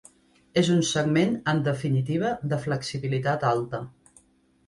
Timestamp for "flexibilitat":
2.65-3.45